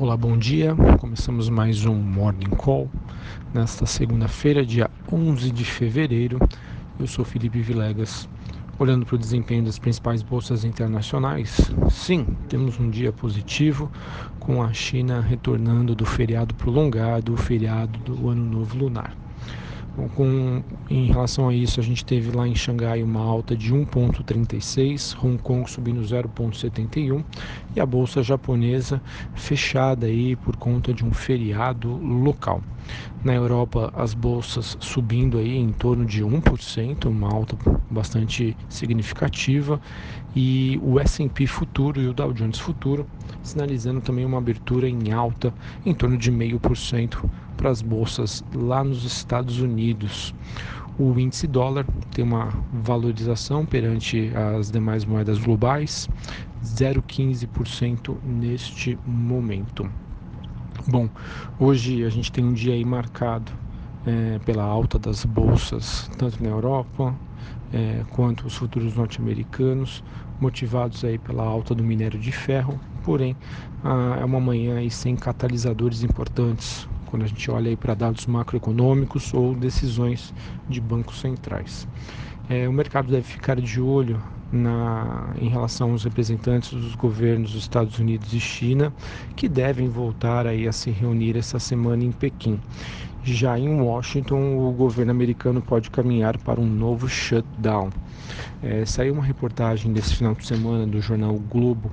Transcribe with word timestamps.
Olá, 0.00 0.16
bom 0.16 0.38
dia. 0.38 0.76
Começamos 1.00 1.48
mais 1.48 1.84
um 1.84 1.96
Morning 1.96 2.50
Call 2.50 2.88
nesta 3.52 3.84
segunda-feira, 3.84 4.64
dia 4.64 4.88
11 5.12 5.50
de 5.50 5.64
fevereiro. 5.64 6.38
Eu 7.00 7.08
sou 7.08 7.24
Felipe 7.24 7.60
Vilegas. 7.60 8.28
Olhando 8.78 9.04
para 9.04 9.16
o 9.16 9.18
desempenho 9.18 9.64
das 9.64 9.76
principais 9.76 10.22
bolsas 10.22 10.64
internacionais, 10.64 11.68
sim, 11.90 12.24
temos 12.48 12.78
um 12.78 12.88
dia 12.88 13.10
positivo, 13.12 13.90
com 14.38 14.62
a 14.62 14.72
China 14.72 15.20
retornando 15.20 15.96
do 15.96 16.06
feriado 16.06 16.54
prolongado, 16.54 17.34
o 17.34 17.36
feriado 17.36 17.98
do 17.98 18.28
Ano 18.28 18.44
Novo 18.44 18.78
Lunar. 18.78 19.27
Com, 20.06 20.62
em 20.88 21.06
relação 21.06 21.48
a 21.48 21.54
isso, 21.54 21.80
a 21.80 21.82
gente 21.82 22.04
teve 22.04 22.30
lá 22.30 22.46
em 22.46 22.54
Xangai 22.54 23.02
uma 23.02 23.20
alta 23.20 23.56
de 23.56 23.74
1,36, 23.74 25.16
Hong 25.20 25.42
Kong 25.42 25.68
subindo 25.68 26.00
0,71 26.00 27.24
e 27.74 27.80
a 27.80 27.86
bolsa 27.86 28.22
japonesa 28.22 29.02
fechada 29.34 30.06
aí 30.06 30.36
por 30.36 30.56
conta 30.56 30.94
de 30.94 31.04
um 31.04 31.12
feriado 31.12 31.96
local. 31.96 32.62
Na 33.24 33.34
Europa, 33.34 33.90
as 33.92 34.14
bolsas 34.14 34.76
subindo 34.80 35.36
aí 35.38 35.56
em 35.56 35.72
torno 35.72 36.06
de 36.06 36.24
1%, 36.24 37.06
uma 37.06 37.28
alta 37.28 37.56
bastante 37.90 38.56
significativa, 38.68 39.80
e 40.34 40.78
o 40.80 41.00
S&P 41.00 41.46
futuro 41.46 42.00
e 42.00 42.06
o 42.06 42.14
Dow 42.14 42.32
Jones 42.32 42.58
futuro 42.58 43.04
sinalizando 43.42 44.00
também 44.00 44.24
uma 44.24 44.38
abertura 44.38 44.88
em 44.88 45.10
alta 45.12 45.52
em 45.84 45.92
torno 45.92 46.16
de 46.16 46.30
0,5% 46.30 47.28
para 47.58 47.68
as 47.68 47.82
bolsas 47.82 48.42
lá 48.54 48.82
nos 48.82 49.04
Estados 49.04 49.60
Unidos. 49.60 50.34
O 50.98 51.18
índice 51.18 51.46
dólar 51.46 51.84
tem 52.12 52.24
uma 52.24 52.48
valorização 52.72 53.66
perante 53.66 54.32
as 54.56 54.70
demais 54.70 55.04
moedas 55.04 55.38
globais, 55.38 56.08
0,15% 56.64 58.16
neste 58.24 58.98
momento. 59.06 59.88
Bom, 60.86 61.08
hoje 61.58 62.04
a 62.04 62.08
gente 62.08 62.32
tem 62.32 62.44
um 62.44 62.52
dia 62.52 62.72
aí 62.72 62.84
marcado 62.84 63.52
é, 64.06 64.38
pela 64.40 64.64
alta 64.64 64.98
das 64.98 65.24
bolsas, 65.24 66.10
tanto 66.16 66.42
na 66.42 66.48
Europa 66.48 67.14
é, 67.72 68.02
quanto 68.10 68.46
os 68.46 68.56
futuros 68.56 68.94
norte-americanos, 68.94 70.02
motivados 70.40 71.04
aí 71.04 71.18
pela 71.18 71.44
alta 71.44 71.74
do 71.74 71.84
minério 71.84 72.18
de 72.18 72.32
ferro. 72.32 72.80
Porém, 73.04 73.36
é 74.20 74.24
uma 74.24 74.40
manhã 74.40 74.76
aí 74.76 74.90
sem 74.90 75.16
catalisadores 75.16 76.02
importantes, 76.02 76.88
quando 77.08 77.22
a 77.24 77.26
gente 77.26 77.50
olha 77.50 77.76
para 77.76 77.94
dados 77.94 78.26
macroeconômicos 78.26 79.32
ou 79.34 79.54
decisões 79.54 80.32
de 80.68 80.80
bancos 80.80 81.20
centrais. 81.20 81.88
É, 82.48 82.68
o 82.68 82.72
mercado 82.72 83.10
deve 83.10 83.24
ficar 83.24 83.60
de 83.60 83.80
olho 83.80 84.22
na, 84.50 85.34
em 85.40 85.48
relação 85.48 85.92
aos 85.92 86.04
representantes 86.04 86.72
dos 86.72 86.94
governos 86.94 87.52
dos 87.52 87.62
Estados 87.62 87.98
Unidos 87.98 88.32
e 88.32 88.40
China, 88.40 88.92
que 89.36 89.48
devem 89.48 89.88
voltar 89.88 90.46
aí 90.46 90.66
a 90.66 90.72
se 90.72 90.90
reunir 90.90 91.36
essa 91.36 91.58
semana 91.58 92.04
em 92.04 92.12
Pequim. 92.12 92.58
Já 93.22 93.58
em 93.58 93.80
Washington, 93.80 94.56
o 94.56 94.72
governo 94.72 95.10
americano 95.10 95.60
pode 95.60 95.90
caminhar 95.90 96.38
para 96.38 96.60
um 96.60 96.66
novo 96.66 97.08
shutdown. 97.08 97.90
É, 98.62 98.84
saiu 98.86 99.12
uma 99.12 99.24
reportagem 99.24 99.92
desse 99.92 100.14
final 100.14 100.34
de 100.34 100.46
semana 100.46 100.86
do 100.86 101.00
jornal 101.00 101.34
Globo 101.34 101.90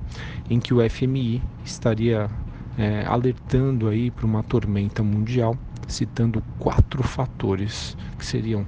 em 0.48 0.58
que 0.58 0.72
o 0.72 0.78
FMI 0.88 1.42
estaria 1.64 2.30
é, 2.78 3.04
alertando 3.06 3.88
aí 3.88 4.10
para 4.10 4.26
uma 4.26 4.42
tormenta 4.42 5.02
mundial, 5.02 5.56
citando 5.88 6.42
quatro 6.58 7.02
fatores 7.02 7.96
que 8.18 8.24
seriam 8.26 8.66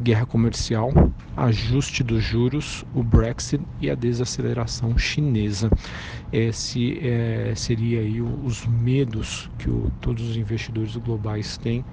guerra 0.00 0.24
comercial, 0.24 0.92
ajuste 1.36 2.02
dos 2.02 2.22
juros, 2.22 2.84
o 2.94 3.02
Brexit 3.02 3.62
e 3.80 3.90
a 3.90 3.94
desaceleração 3.94 4.96
chinesa. 4.96 5.70
Esse 6.32 6.98
é, 7.06 7.52
seria 7.56 8.00
aí 8.00 8.22
os 8.22 8.66
medos 8.66 9.50
que 9.58 9.68
o, 9.68 9.90
todos 10.00 10.28
os 10.28 10.36
investidores 10.36 10.96
globais 10.96 11.58
têm, 11.58 11.84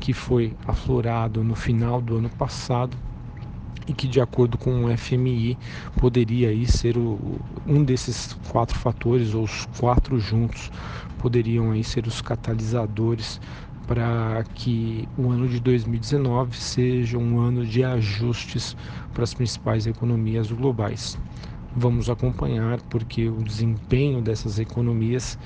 que 0.00 0.12
foi 0.12 0.56
aflorado 0.66 1.44
no 1.44 1.54
final 1.54 2.00
do 2.00 2.16
ano 2.16 2.30
passado 2.30 2.96
e 3.86 3.92
que 3.92 4.08
de 4.08 4.20
acordo 4.20 4.56
com 4.56 4.84
o 4.84 4.96
FMI 4.96 5.58
poderia 5.98 6.48
aí 6.48 6.66
ser 6.66 6.96
o, 6.96 7.18
um 7.66 7.82
desses 7.82 8.36
quatro 8.48 8.78
fatores 8.78 9.34
ou 9.34 9.44
os 9.44 9.66
quatro 9.78 10.18
juntos 10.18 10.70
poderiam 11.18 11.70
aí 11.70 11.82
ser 11.82 12.06
os 12.06 12.20
catalisadores 12.20 13.40
para 13.86 14.44
que 14.54 15.08
o 15.16 15.30
ano 15.30 15.48
de 15.48 15.60
2019 15.60 16.56
seja 16.56 17.18
um 17.18 17.38
ano 17.38 17.66
de 17.66 17.84
ajustes 17.84 18.76
para 19.12 19.24
as 19.24 19.34
principais 19.34 19.86
economias 19.86 20.50
globais. 20.50 21.18
Vamos 21.76 22.08
acompanhar 22.08 22.80
porque 22.82 23.28
o 23.28 23.42
desempenho 23.42 24.22
dessas 24.22 24.58
economias 24.58 25.38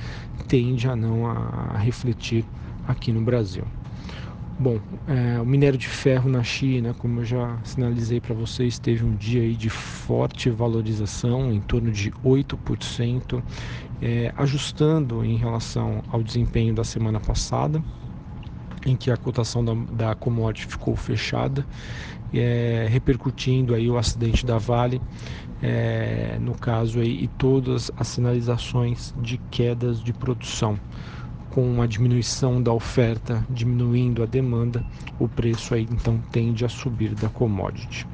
tende 0.46 0.86
a 0.88 0.94
não 0.94 1.26
a 1.26 1.78
refletir 1.78 2.44
aqui 2.86 3.12
no 3.12 3.22
Brasil. 3.22 3.64
Bom, 4.60 4.80
é, 5.06 5.40
o 5.40 5.46
minério 5.46 5.78
de 5.78 5.86
ferro 5.86 6.28
na 6.28 6.42
China, 6.42 6.92
como 6.92 7.20
eu 7.20 7.24
já 7.24 7.62
sinalizei 7.62 8.20
para 8.20 8.34
vocês, 8.34 8.76
teve 8.78 9.04
um 9.04 9.14
dia 9.14 9.40
aí 9.42 9.56
de 9.56 9.70
forte 9.70 10.50
valorização, 10.50 11.52
em 11.52 11.60
torno 11.60 11.92
de 11.92 12.10
8%, 12.24 13.40
é, 14.00 14.32
ajustando 14.36 15.24
em 15.24 15.36
relação 15.36 16.02
ao 16.08 16.24
desempenho 16.24 16.74
da 16.74 16.82
semana 16.82 17.20
passada, 17.20 17.84
em 18.86 18.96
que 18.96 19.10
a 19.10 19.16
cotação 19.16 19.64
da, 19.64 19.74
da 19.92 20.14
commodity 20.16 20.66
ficou 20.66 20.96
fechada, 20.96 21.64
é, 22.32 22.86
repercutindo 22.90 23.74
aí 23.74 23.88
o 23.88 23.96
acidente 23.96 24.44
da 24.44 24.58
Vale, 24.58 25.00
é, 25.60 26.38
no 26.40 26.54
caso 26.56 27.00
aí, 27.00 27.22
e 27.24 27.28
todas 27.28 27.90
as 27.96 28.08
sinalizações 28.08 29.12
de 29.16 29.38
quedas 29.50 30.00
de 30.02 30.12
produção 30.12 30.80
com 31.50 31.80
a 31.80 31.86
diminuição 31.86 32.62
da 32.62 32.72
oferta 32.72 33.44
diminuindo 33.48 34.22
a 34.22 34.26
demanda, 34.26 34.84
o 35.18 35.28
preço 35.28 35.74
aí 35.74 35.86
então 35.90 36.18
tende 36.30 36.64
a 36.64 36.68
subir 36.68 37.14
da 37.14 37.28
commodity. 37.28 38.06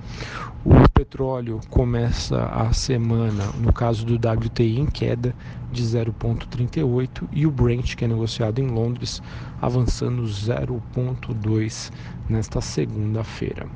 O 0.64 0.88
petróleo 0.94 1.60
começa 1.68 2.46
a 2.46 2.72
semana, 2.72 3.44
no 3.58 3.72
caso 3.72 4.06
do 4.06 4.14
WTI, 4.14 4.80
em 4.80 4.86
queda 4.86 5.34
de 5.70 5.82
0,38 5.82 7.28
e 7.32 7.46
o 7.46 7.50
Brent, 7.50 7.94
que 7.96 8.04
é 8.04 8.08
negociado 8.08 8.60
em 8.60 8.68
Londres, 8.68 9.20
avançando 9.60 10.22
0,2 10.22 11.92
nesta 12.28 12.60
segunda-feira. 12.60 13.66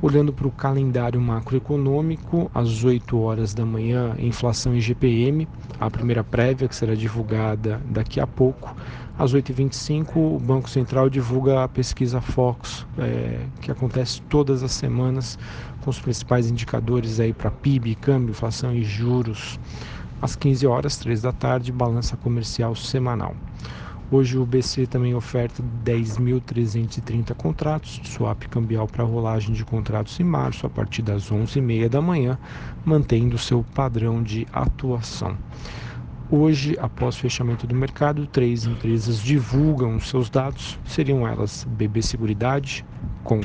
Olhando 0.00 0.32
para 0.32 0.46
o 0.46 0.52
calendário 0.52 1.20
macroeconômico, 1.20 2.48
às 2.54 2.84
8 2.84 3.18
horas 3.18 3.52
da 3.52 3.66
manhã, 3.66 4.14
inflação 4.16 4.76
IGPM, 4.76 5.48
a 5.80 5.90
primeira 5.90 6.22
prévia 6.22 6.68
que 6.68 6.76
será 6.76 6.94
divulgada 6.94 7.82
daqui 7.84 8.20
a 8.20 8.26
pouco. 8.26 8.76
Às 9.18 9.34
8h25, 9.34 10.16
o 10.16 10.38
Banco 10.38 10.70
Central 10.70 11.10
divulga 11.10 11.64
a 11.64 11.68
pesquisa 11.68 12.20
Fox, 12.20 12.86
é, 12.96 13.40
que 13.60 13.72
acontece 13.72 14.22
todas 14.22 14.62
as 14.62 14.70
semanas, 14.70 15.36
com 15.80 15.90
os 15.90 16.00
principais 16.00 16.48
indicadores 16.48 17.18
aí 17.18 17.32
para 17.32 17.50
PIB, 17.50 17.96
câmbio, 17.96 18.30
inflação 18.30 18.72
e 18.72 18.84
juros. 18.84 19.58
Às 20.22 20.36
15 20.36 20.64
horas, 20.64 20.96
3 20.98 21.22
da 21.22 21.32
tarde, 21.32 21.72
balança 21.72 22.16
comercial 22.16 22.76
semanal. 22.76 23.34
Hoje 24.10 24.38
o 24.38 24.46
BC 24.46 24.86
também 24.86 25.14
oferta 25.14 25.62
10.330 25.84 27.34
contratos 27.34 28.00
de 28.00 28.08
swap 28.08 28.42
cambial 28.44 28.86
para 28.86 29.04
rolagem 29.04 29.52
de 29.52 29.62
contratos 29.66 30.18
em 30.18 30.24
março 30.24 30.66
a 30.66 30.70
partir 30.70 31.02
das 31.02 31.30
11h30 31.30 31.90
da 31.90 32.00
manhã, 32.00 32.38
mantendo 32.86 33.36
seu 33.36 33.62
padrão 33.74 34.22
de 34.22 34.46
atuação. 34.50 35.36
Hoje, 36.30 36.74
após 36.80 37.16
fechamento 37.16 37.66
do 37.66 37.74
mercado, 37.74 38.26
três 38.26 38.64
empresas 38.64 39.22
divulgam 39.22 40.00
seus 40.00 40.30
dados, 40.30 40.78
seriam 40.86 41.28
elas 41.28 41.66
BB 41.68 42.00
Seguridade, 42.00 42.86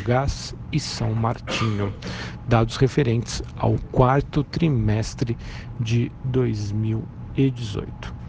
Gás 0.06 0.56
e 0.72 0.80
São 0.80 1.13
Martinho, 1.13 1.94
dados 2.47 2.78
referentes 2.78 3.44
ao 3.57 3.75
quarto 3.91 4.45
trimestre 4.45 5.38
de 5.78 6.09
2018 6.24 8.23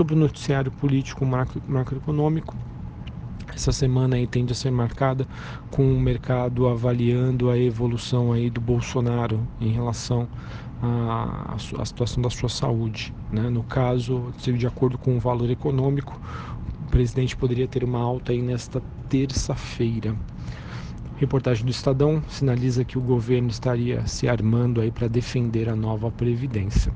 sobre 0.00 0.14
o 0.14 0.16
noticiário 0.16 0.72
político 0.72 1.26
macro, 1.26 1.60
macroeconômico. 1.68 2.56
Essa 3.54 3.70
semana 3.70 4.16
aí 4.16 4.26
tende 4.26 4.50
a 4.50 4.54
ser 4.54 4.70
marcada 4.70 5.26
com 5.70 5.82
o 5.92 6.00
mercado 6.00 6.66
avaliando 6.66 7.50
a 7.50 7.58
evolução 7.58 8.32
aí 8.32 8.48
do 8.48 8.62
Bolsonaro 8.62 9.46
em 9.60 9.68
relação 9.68 10.26
à, 10.82 11.54
situação 11.84 12.22
da 12.22 12.30
sua 12.30 12.48
saúde. 12.48 13.12
Né? 13.30 13.50
No 13.50 13.62
caso, 13.62 14.32
de 14.38 14.66
acordo 14.66 14.96
com 14.96 15.18
o 15.18 15.20
valor 15.20 15.50
econômico, 15.50 16.18
o 16.86 16.90
presidente 16.90 17.36
poderia 17.36 17.68
ter 17.68 17.84
uma 17.84 18.00
alta 18.00 18.32
aí 18.32 18.40
nesta 18.40 18.80
terça-feira. 19.10 20.16
Reportagem 21.20 21.66
do 21.66 21.70
Estadão 21.70 22.22
sinaliza 22.30 22.82
que 22.82 22.96
o 22.96 23.00
governo 23.02 23.50
estaria 23.50 24.06
se 24.06 24.26
armando 24.26 24.80
aí 24.80 24.90
para 24.90 25.06
defender 25.06 25.68
a 25.68 25.76
nova 25.76 26.10
previdência. 26.10 26.90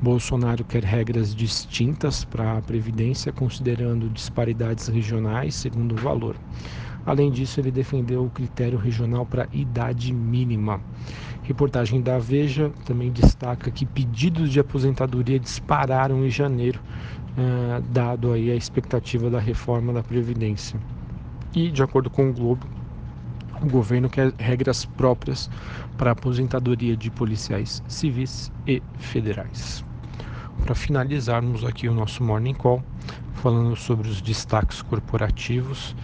Bolsonaro 0.00 0.64
quer 0.64 0.82
regras 0.82 1.34
distintas 1.34 2.24
para 2.24 2.56
a 2.56 2.62
previdência, 2.62 3.30
considerando 3.30 4.08
disparidades 4.08 4.88
regionais 4.88 5.54
segundo 5.54 5.92
o 5.92 5.98
valor. 5.98 6.34
Além 7.04 7.30
disso, 7.30 7.60
ele 7.60 7.70
defendeu 7.70 8.24
o 8.24 8.30
critério 8.30 8.78
regional 8.78 9.26
para 9.26 9.46
idade 9.52 10.14
mínima. 10.14 10.80
Reportagem 11.42 12.00
da 12.00 12.18
Veja 12.18 12.72
também 12.86 13.12
destaca 13.12 13.70
que 13.70 13.84
pedidos 13.84 14.50
de 14.50 14.58
aposentadoria 14.58 15.38
dispararam 15.38 16.24
em 16.24 16.30
janeiro, 16.30 16.80
eh, 17.36 17.82
dado 17.90 18.32
aí 18.32 18.50
a 18.50 18.56
expectativa 18.56 19.28
da 19.28 19.38
reforma 19.38 19.92
da 19.92 20.02
Previdência. 20.02 20.80
E, 21.54 21.70
de 21.70 21.82
acordo 21.82 22.08
com 22.10 22.30
o 22.30 22.32
Globo, 22.32 22.77
o 23.62 23.66
governo 23.66 24.08
quer 24.08 24.32
regras 24.38 24.84
próprias 24.84 25.50
para 25.96 26.10
a 26.10 26.12
aposentadoria 26.12 26.96
de 26.96 27.10
policiais 27.10 27.82
civis 27.88 28.52
e 28.66 28.82
federais. 28.98 29.84
Para 30.62 30.74
finalizarmos 30.74 31.64
aqui 31.64 31.88
o 31.88 31.94
nosso 31.94 32.22
Morning 32.22 32.54
Call, 32.54 32.82
falando 33.34 33.76
sobre 33.76 34.08
os 34.08 34.20
destaques 34.20 34.82
corporativos, 34.82 35.94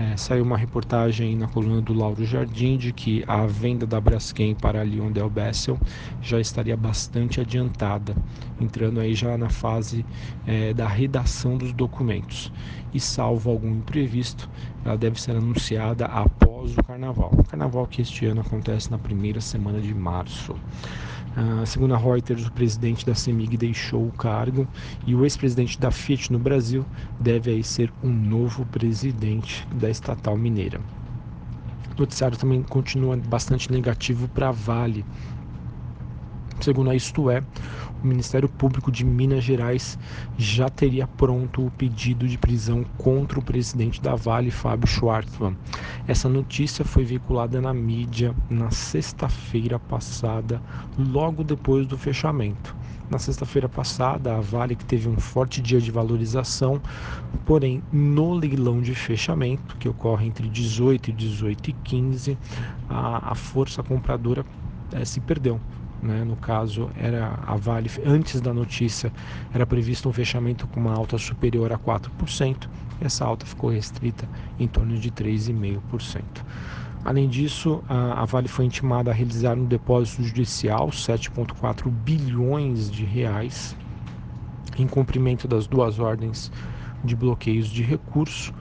é, 0.00 0.16
saiu 0.16 0.42
uma 0.42 0.56
reportagem 0.56 1.36
na 1.36 1.46
coluna 1.46 1.82
do 1.82 1.92
Lauro 1.92 2.24
Jardim 2.24 2.78
de 2.78 2.90
que 2.90 3.22
a 3.26 3.44
venda 3.44 3.86
da 3.86 4.00
Braskem 4.00 4.54
para 4.54 4.80
a 4.80 4.84
Lyon 4.84 5.12
Del 5.12 5.28
Bessel 5.28 5.78
já 6.22 6.40
estaria 6.40 6.74
bastante 6.74 7.38
adiantada, 7.38 8.16
entrando 8.58 8.98
aí 8.98 9.14
já 9.14 9.36
na 9.36 9.50
fase 9.50 10.06
é, 10.46 10.72
da 10.72 10.88
redação 10.88 11.58
dos 11.58 11.74
documentos. 11.74 12.50
E 12.94 12.98
salvo 12.98 13.50
algum 13.50 13.68
imprevisto, 13.68 14.48
ela 14.84 14.96
deve 14.96 15.20
ser 15.20 15.32
anunciada 15.32 16.06
após 16.06 16.72
o 16.78 16.82
carnaval. 16.82 17.30
O 17.36 17.44
carnaval 17.44 17.86
que 17.86 18.00
este 18.00 18.24
ano 18.24 18.40
acontece 18.40 18.90
na 18.90 18.98
primeira 18.98 19.40
semana 19.40 19.80
de 19.80 19.94
março. 19.94 20.56
Uh, 21.36 21.64
segundo 21.64 21.94
a 21.94 21.96
Reuters, 21.96 22.44
o 22.44 22.52
presidente 22.52 23.06
da 23.06 23.14
CEMIG 23.14 23.56
deixou 23.56 24.06
o 24.06 24.10
cargo 24.12 24.66
e 25.06 25.14
o 25.14 25.24
ex-presidente 25.24 25.78
da 25.78 25.90
Fiat 25.90 26.32
no 26.32 26.40
Brasil 26.40 26.84
deve 27.20 27.52
aí 27.52 27.62
ser 27.62 27.92
um 28.02 28.10
novo 28.10 28.66
presidente 28.66 29.66
da 29.72 29.88
estatal 29.88 30.36
mineira. 30.36 30.80
O 31.96 32.00
noticiário 32.00 32.36
também 32.36 32.62
continua 32.64 33.16
bastante 33.16 33.70
negativo 33.70 34.26
para 34.28 34.48
a 34.48 34.52
Vale. 34.52 35.04
Segundo 36.60 36.90
a 36.90 36.94
Isto 36.94 37.30
É, 37.30 37.42
o 38.02 38.06
Ministério 38.06 38.46
Público 38.46 38.92
de 38.92 39.02
Minas 39.02 39.42
Gerais 39.42 39.98
já 40.36 40.68
teria 40.68 41.06
pronto 41.06 41.66
o 41.66 41.70
pedido 41.70 42.28
de 42.28 42.36
prisão 42.36 42.84
contra 42.98 43.38
o 43.38 43.42
presidente 43.42 44.00
da 44.00 44.14
Vale, 44.14 44.50
Fábio 44.50 44.86
Schwartzman. 44.86 45.56
Essa 46.06 46.28
notícia 46.28 46.84
foi 46.84 47.02
veiculada 47.02 47.62
na 47.62 47.72
mídia 47.72 48.34
na 48.50 48.70
sexta-feira 48.70 49.78
passada, 49.78 50.60
logo 50.98 51.42
depois 51.42 51.86
do 51.86 51.96
fechamento. 51.96 52.76
Na 53.08 53.18
sexta-feira 53.18 53.68
passada, 53.68 54.36
a 54.36 54.40
Vale 54.40 54.76
que 54.76 54.84
teve 54.84 55.08
um 55.08 55.18
forte 55.18 55.62
dia 55.62 55.80
de 55.80 55.90
valorização, 55.90 56.80
porém 57.46 57.82
no 57.90 58.34
leilão 58.34 58.82
de 58.82 58.94
fechamento, 58.94 59.76
que 59.78 59.88
ocorre 59.88 60.26
entre 60.26 60.46
18 60.46 61.08
e 61.08 61.12
18 61.14 61.70
e 61.70 61.72
15, 61.72 62.38
a, 62.88 63.32
a 63.32 63.34
força 63.34 63.82
compradora 63.82 64.44
é, 64.92 65.04
se 65.04 65.20
perdeu 65.20 65.60
né? 66.02 66.24
No 66.24 66.36
caso, 66.36 66.90
era 66.96 67.38
a 67.46 67.56
Vale, 67.56 67.90
antes 68.04 68.40
da 68.40 68.52
notícia, 68.52 69.12
era 69.52 69.66
previsto 69.66 70.08
um 70.08 70.12
fechamento 70.12 70.66
com 70.66 70.80
uma 70.80 70.94
alta 70.94 71.18
superior 71.18 71.72
a 71.72 71.78
4%, 71.78 72.68
e 73.00 73.04
essa 73.04 73.24
alta 73.24 73.46
ficou 73.46 73.70
restrita 73.70 74.28
em 74.58 74.66
torno 74.66 74.98
de 74.98 75.10
3,5%. 75.10 76.22
Além 77.04 77.28
disso, 77.28 77.82
a, 77.88 78.22
a 78.22 78.24
Vale 78.24 78.48
foi 78.48 78.64
intimada 78.64 79.10
a 79.10 79.14
realizar 79.14 79.56
um 79.56 79.64
depósito 79.64 80.22
judicial, 80.22 80.88
7,4 80.88 81.90
bilhões 81.90 82.90
de 82.90 83.04
reais, 83.04 83.76
em 84.78 84.86
cumprimento 84.86 85.48
das 85.48 85.66
duas 85.66 85.98
ordens 85.98 86.50
de 87.02 87.16
bloqueios 87.16 87.68
de 87.68 87.82
recurso 87.82 88.52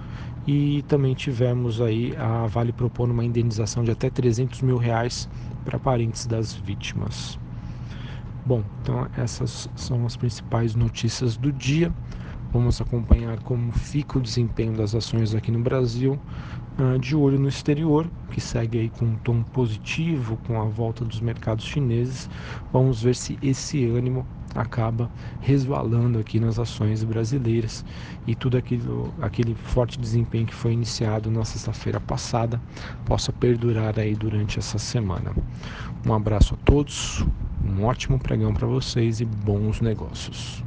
e 0.47 0.83
também 0.83 1.13
tivemos 1.13 1.81
aí 1.81 2.15
a 2.17 2.47
Vale 2.47 2.71
propondo 2.71 3.11
uma 3.11 3.23
indenização 3.23 3.83
de 3.83 3.91
até 3.91 4.09
300 4.09 4.61
mil 4.61 4.77
reais 4.77 5.29
para 5.63 5.77
parentes 5.77 6.25
das 6.25 6.53
vítimas. 6.53 7.39
Bom, 8.45 8.63
então 8.81 9.07
essas 9.15 9.69
são 9.75 10.05
as 10.05 10.15
principais 10.15 10.73
notícias 10.73 11.37
do 11.37 11.51
dia. 11.51 11.93
Vamos 12.51 12.81
acompanhar 12.81 13.39
como 13.43 13.71
fica 13.71 14.17
o 14.17 14.21
desempenho 14.21 14.73
das 14.75 14.95
ações 14.95 15.35
aqui 15.35 15.51
no 15.51 15.59
Brasil, 15.59 16.19
ah, 16.79 16.97
de 16.97 17.15
olho 17.15 17.37
no 17.37 17.47
exterior, 17.47 18.09
que 18.31 18.41
segue 18.41 18.79
aí 18.79 18.89
com 18.89 19.05
um 19.05 19.15
tom 19.17 19.43
positivo 19.43 20.35
com 20.47 20.59
a 20.59 20.65
volta 20.65 21.05
dos 21.05 21.21
mercados 21.21 21.63
chineses. 21.63 22.27
Vamos 22.73 23.03
ver 23.03 23.15
se 23.15 23.37
esse 23.39 23.85
ânimo 23.85 24.25
acaba 24.55 25.09
resvalando 25.41 26.19
aqui 26.19 26.39
nas 26.39 26.59
ações 26.59 27.03
brasileiras 27.03 27.85
e 28.27 28.35
tudo 28.35 28.57
aquilo, 28.57 29.13
aquele 29.21 29.55
forte 29.55 29.99
desempenho 29.99 30.45
que 30.45 30.55
foi 30.55 30.73
iniciado 30.73 31.29
na 31.29 31.45
sexta-feira 31.45 31.99
passada 31.99 32.61
possa 33.05 33.31
perdurar 33.31 33.99
aí 33.99 34.15
durante 34.15 34.59
essa 34.59 34.77
semana. 34.77 35.31
Um 36.05 36.13
abraço 36.13 36.55
a 36.55 36.57
todos, 36.65 37.25
um 37.63 37.83
ótimo 37.83 38.19
pregão 38.19 38.53
para 38.53 38.67
vocês 38.67 39.21
e 39.21 39.25
bons 39.25 39.81
negócios. 39.81 40.63